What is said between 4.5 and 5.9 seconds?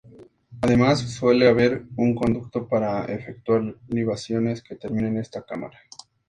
que termina en esta cámara.